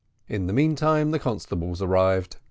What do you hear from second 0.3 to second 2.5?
the meantime the constables arrived.